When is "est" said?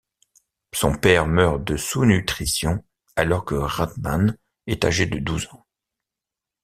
4.65-4.83